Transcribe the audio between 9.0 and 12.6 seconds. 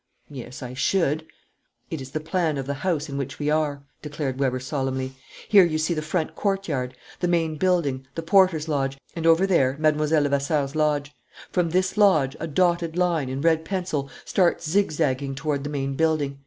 and, over there, Mlle. Levasseur's lodge. From this lodge, a